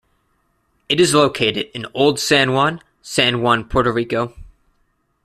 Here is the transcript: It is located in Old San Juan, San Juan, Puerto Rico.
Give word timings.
It 0.89 0.99
is 0.99 1.13
located 1.13 1.69
in 1.75 1.85
Old 1.93 2.19
San 2.19 2.53
Juan, 2.53 2.79
San 3.03 3.39
Juan, 3.43 3.63
Puerto 3.65 3.91
Rico. 3.91 4.33